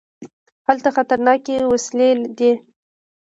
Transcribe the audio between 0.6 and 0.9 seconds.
هلته